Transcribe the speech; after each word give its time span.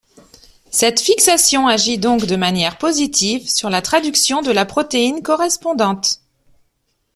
Cette 0.71 0.99
fixation 0.99 1.67
agit 1.67 1.99
donc 1.99 2.25
de 2.25 2.35
manière 2.35 2.79
positive 2.79 3.47
sur 3.47 3.69
la 3.69 3.83
traduction 3.83 4.41
de 4.41 4.49
la 4.49 4.65
protéine 4.65 5.21
correspondante. 5.21 6.21